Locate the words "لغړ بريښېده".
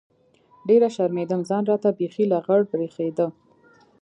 2.31-3.27